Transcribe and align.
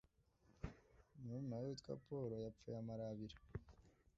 murumuna 1.21 1.55
we 1.61 1.65
witwa 1.69 1.93
Paul 2.05 2.31
yapfuye 2.45 2.75
amarabira 2.81 3.37